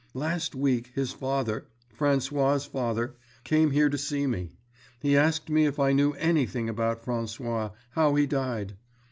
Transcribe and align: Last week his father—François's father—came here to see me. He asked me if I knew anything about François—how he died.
Last 0.15 0.55
week 0.55 0.89
his 0.95 1.11
father—François's 1.11 2.65
father—came 2.65 3.69
here 3.69 3.87
to 3.87 3.99
see 3.99 4.25
me. 4.25 4.53
He 4.99 5.15
asked 5.15 5.47
me 5.47 5.67
if 5.67 5.79
I 5.79 5.93
knew 5.93 6.13
anything 6.13 6.67
about 6.67 7.05
François—how 7.05 8.15
he 8.15 8.25
died. 8.25 8.77